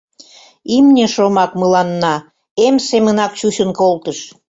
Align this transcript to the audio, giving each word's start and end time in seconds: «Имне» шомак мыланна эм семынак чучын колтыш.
«Имне» 0.75 1.05
шомак 1.13 1.51
мыланна 1.61 2.15
эм 2.65 2.75
семынак 2.89 3.31
чучын 3.39 3.69
колтыш. 3.79 4.19